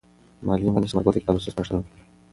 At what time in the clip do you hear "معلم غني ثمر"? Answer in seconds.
0.47-1.01